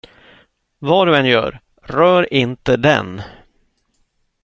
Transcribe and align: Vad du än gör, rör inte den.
Vad 0.79 1.07
du 1.07 1.17
än 1.17 1.25
gör, 1.25 1.59
rör 1.85 2.33
inte 2.33 2.77
den. 2.77 3.21